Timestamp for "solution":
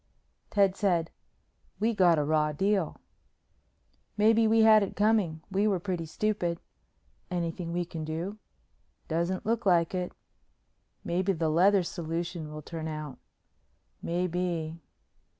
11.83-12.51